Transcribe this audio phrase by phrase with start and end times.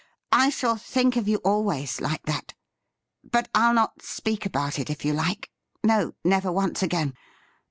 [0.31, 2.55] 'I shall think of you always like that.
[3.23, 5.51] But I'll not speak about it, if you like.
[5.83, 7.13] No, never once again.